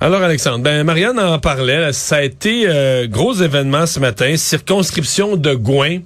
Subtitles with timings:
[0.00, 5.36] Alors Alexandre, ben Marianne en parlait, ça a été euh, gros événement ce matin, circonscription
[5.36, 5.98] de Gouin,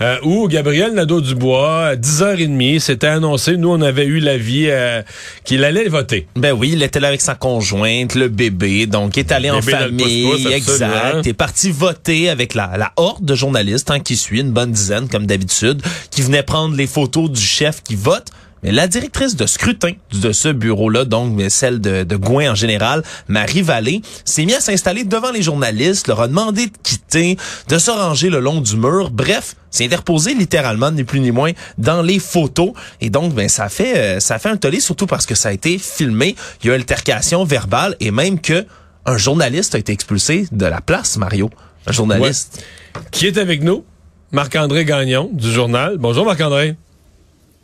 [0.00, 5.02] euh, où Gabriel Nadeau-Dubois, à 10h30, s'était annoncé, nous on avait eu l'avis euh,
[5.42, 6.28] qu'il allait voter.
[6.36, 9.60] Ben oui, il était là avec sa conjointe, le bébé, donc il est allé en
[9.60, 14.52] famille, exact, est parti voter avec la, la horde de journalistes hein, qui suit, une
[14.52, 18.26] bonne dizaine comme d'habitude, qui venait prendre les photos du chef qui vote.
[18.62, 23.62] Mais la directrice de scrutin de ce bureau-là, donc celle de, Gouin en général, Marie
[23.62, 27.38] Vallée, s'est mise à s'installer devant les journalistes, leur a demandé de quitter,
[27.68, 29.10] de se ranger le long du mur.
[29.10, 32.72] Bref, s'est interposé littéralement, ni plus ni moins, dans les photos.
[33.00, 35.52] Et donc, ben, ça fait, euh, ça fait un tollé, surtout parce que ça a
[35.52, 36.36] été filmé.
[36.62, 38.66] Il y a altercation verbale et même que
[39.06, 41.50] un journaliste a été expulsé de la place, Mario.
[41.86, 42.62] Un journaliste.
[43.10, 43.84] Qui est avec nous?
[44.32, 45.96] Marc-André Gagnon, du journal.
[45.98, 46.76] Bonjour, Marc-André.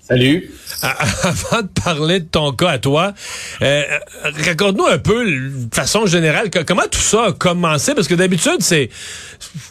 [0.09, 0.53] Salut.
[0.83, 3.13] Avant de parler de ton cas à toi,
[3.63, 3.83] euh,
[4.45, 8.89] raconte-nous un peu, de façon générale, comment tout ça a commencé, parce que d'habitude, c'est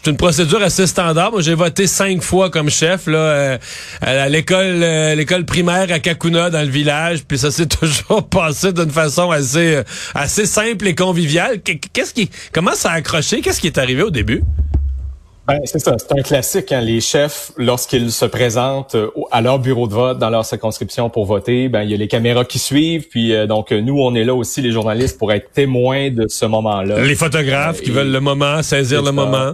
[0.05, 1.31] une procédure assez standard.
[1.31, 3.57] Moi, j'ai voté cinq fois comme chef là euh,
[4.01, 8.73] à l'école euh, l'école primaire à Kakuna dans le village, puis ça s'est toujours passé
[8.73, 9.83] d'une façon assez
[10.13, 11.61] assez simple et conviviale.
[11.61, 13.39] Qu'est-ce qui comment ça a accroché?
[13.39, 14.43] Qu'est-ce qui est arrivé au début?
[15.47, 16.71] Ben, c'est ça, c'est un classique.
[16.71, 16.81] Hein.
[16.81, 21.25] Les chefs, lorsqu'ils se présentent euh, à leur bureau de vote, dans leur circonscription pour
[21.25, 23.07] voter, ben il y a les caméras qui suivent.
[23.09, 26.45] Puis euh, donc nous, on est là aussi, les journalistes, pour être témoins de ce
[26.45, 27.01] moment-là.
[27.01, 29.53] Les photographes qui veulent le moment, saisir le moment.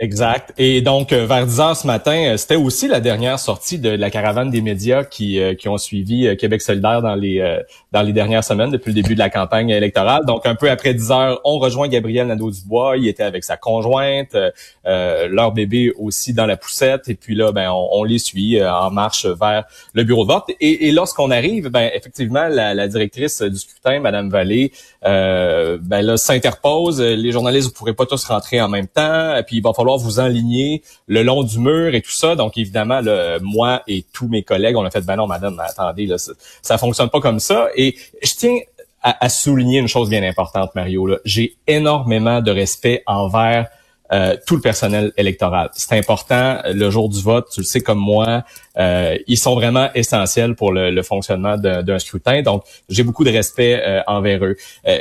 [0.00, 0.54] Exact.
[0.58, 3.88] Et donc, euh, vers 10 heures ce matin, euh, c'était aussi la dernière sortie de
[3.88, 7.58] la caravane des médias qui, euh, qui ont suivi Québec solidaire dans les,
[7.90, 10.24] dans les dernières semaines, depuis le début de la campagne électorale.
[10.24, 12.96] Donc, un peu après 10 heures, on rejoint Gabriel Nadeau-Dubois.
[12.98, 14.36] Il était avec sa conjointe,
[14.84, 17.08] leur bébé aussi dans la poussette.
[17.08, 20.44] Et puis là, ben, on, les suit en marche vers le bureau de vote.
[20.60, 24.72] Et, et lorsqu'on arrive, ben, effectivement, la, la, directrice du scrutin, Madame Vallée,
[25.02, 27.00] ben là, s'interpose.
[27.00, 29.34] Les journalistes, vous pourrez pas tous rentrer en même temps.
[29.46, 32.36] Puis, il va falloir vous enligner le long du mur et tout ça.
[32.36, 33.00] Donc, évidemment,
[33.40, 36.32] moi et tous mes collègues, on a fait, ben non, madame, attendez, là, ça,
[36.62, 37.68] ça fonctionne pas comme ça.
[37.76, 38.58] Et je tiens
[39.02, 41.08] à, souligner une chose bien importante, Mario.
[41.24, 43.68] J'ai énormément de respect envers
[44.10, 45.68] euh, tout le personnel électoral.
[45.74, 46.60] C'est important.
[46.64, 48.42] Le jour du vote, tu le sais comme moi,
[48.78, 52.42] euh, ils sont vraiment essentiels pour le, fonctionnement d'un scrutin.
[52.42, 54.56] Donc, j'ai beaucoup de respect euh, envers eux.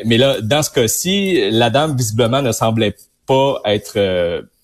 [0.05, 2.95] mais là, dans ce cas-ci, la dame visiblement ne semblait
[3.25, 3.97] pas être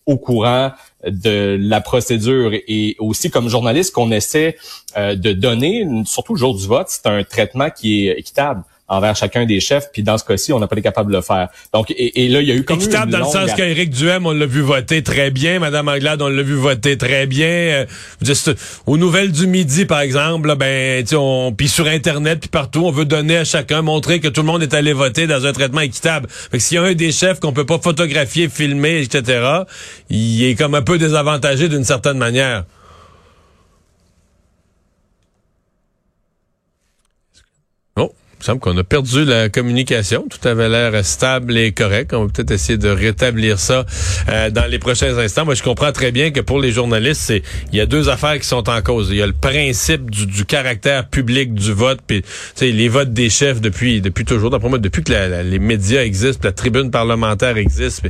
[0.05, 0.71] au courant
[1.05, 4.57] de la procédure et aussi comme journaliste qu'on essaie
[4.97, 9.16] euh, de donner, surtout le jour du vote, c'est un traitement qui est équitable envers
[9.16, 9.89] chacun des chefs.
[9.91, 11.49] Puis dans ce cas-ci, on n'a pas été capable de le faire.
[11.73, 14.31] Donc, et, là, il y a eu comme Équitable dans le sens qu'Éric Duhem, on
[14.31, 15.59] l'a vu voter très bien.
[15.59, 17.47] Madame Anglade, on l'a vu voter très bien.
[17.47, 17.85] Euh,
[18.85, 23.05] aux nouvelles du midi, par exemple, ben, on, puis sur Internet, puis partout, on veut
[23.05, 26.27] donner à chacun, montrer que tout le monde est allé voter dans un traitement équitable.
[26.29, 29.63] Fait que s'il y a un des chefs qu'on peut pas photographier, filmer, etc.,
[30.09, 32.65] il est comme un peu désavantagé d'une certaine manière.
[38.43, 40.25] Il semble qu'on a perdu la communication.
[40.29, 42.13] Tout avait l'air stable et correct.
[42.13, 43.85] On va peut-être essayer de rétablir ça
[44.27, 45.45] euh, dans les prochains instants.
[45.45, 48.37] Moi, je comprends très bien que pour les journalistes, c'est il y a deux affaires
[48.37, 49.07] qui sont en cause.
[49.11, 52.21] Il y a le principe du, caractère public du vote, puis
[52.59, 54.49] les votes des chefs depuis depuis toujours.
[54.49, 58.01] D'après moi, depuis que les médias existent, la tribune parlementaire existe,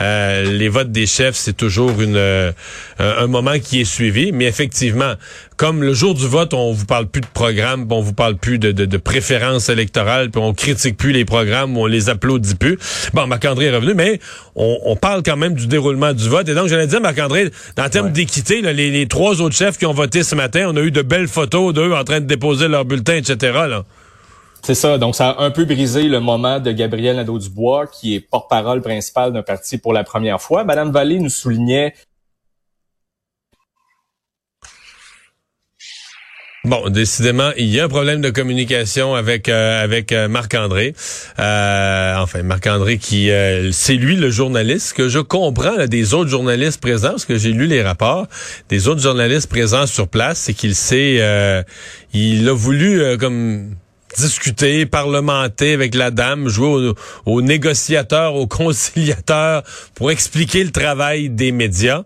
[0.00, 2.50] euh, les votes des chefs, c'est toujours une euh,
[2.98, 4.32] un moment qui est suivi.
[4.32, 5.14] Mais effectivement,
[5.56, 8.58] comme le jour du vote, on vous parle plus de programme, on vous parle plus
[8.58, 12.78] de, de, de préférences électorales, puis on critique plus les programmes, on les applaudit plus.
[13.14, 14.20] Bon, Marc-André est revenu, mais
[14.54, 16.48] on, parle quand même du déroulement du vote.
[16.48, 19.92] Et donc, j'allais dire, Marc-André, en termes d'équité, les, les, trois autres chefs qui ont
[19.92, 22.84] voté ce matin, on a eu de belles photos d'eux en train de déposer leur
[22.84, 23.36] bulletin, etc.
[23.68, 23.84] Là.
[24.62, 24.98] C'est ça.
[24.98, 29.32] Donc, ça a un peu brisé le moment de Gabriel Nadeau-Dubois, qui est porte-parole principale
[29.32, 30.64] d'un parti pour la première fois.
[30.64, 31.94] Madame Vallée nous soulignait
[36.66, 40.94] Bon, décidément, il y a un problème de communication avec euh, avec euh, Marc-André.
[41.38, 43.30] Euh, enfin, Marc-André qui
[43.70, 47.66] c'est lui le journaliste que je comprends des autres journalistes présents parce que j'ai lu
[47.66, 48.26] les rapports
[48.68, 51.22] des autres journalistes présents sur place, c'est qu'il s'est
[52.12, 53.76] il a voulu comme
[54.16, 56.92] discuter, parlementer avec la dame, jouer
[57.24, 59.62] au, négociateur, au conciliateur
[59.94, 62.02] pour expliquer le travail des médias.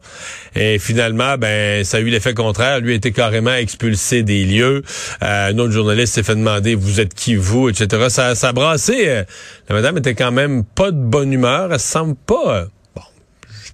[0.54, 2.80] Et finalement, ben, ça a eu l'effet contraire.
[2.80, 4.82] Lui a été carrément expulsé des lieux.
[5.22, 8.06] Euh, un autre journaliste s'est fait demander, vous êtes qui vous, etc.
[8.08, 9.08] Ça, ça a brassé.
[9.08, 9.24] Euh,
[9.68, 11.72] la madame était quand même pas de bonne humeur.
[11.72, 12.66] Elle semble pas...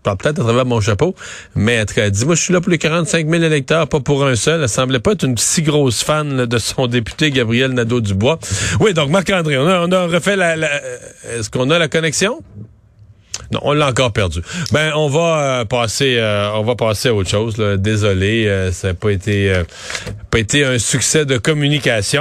[0.07, 1.15] Euh, peut-être à travers mon chapeau,
[1.55, 3.89] mais en tout cas, elle dit, moi, je suis là pour les 45 000 électeurs,
[3.89, 4.63] pas pour un seul.
[4.63, 8.39] Elle semblait pas être une si grosse fan de son député Gabriel Nadeau-Dubois.
[8.81, 10.57] Oui, donc Marc-André, on a, on a refait la...
[10.57, 10.69] la
[11.31, 12.43] Est-ce qu'on a la connexion?
[13.53, 14.41] Non, on l'a encore perdu.
[14.73, 17.59] Ben, on va euh, passer, euh, on va passer à autre chose.
[17.59, 17.77] Là.
[17.77, 19.63] Désolé, euh, ça n'a pas été,
[20.31, 22.07] pas été un succès de communication.